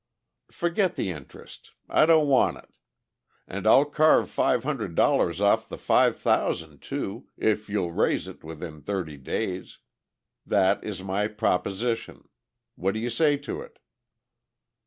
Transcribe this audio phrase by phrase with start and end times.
[0.51, 2.69] "Forget the interest; I don't want it.
[3.47, 8.43] And I'll carve five hundred dollars off the five thousand too, if you'll raise it
[8.43, 9.77] within thirty days.
[10.43, 12.27] That is my proposition.
[12.73, 13.77] What do you say to it?"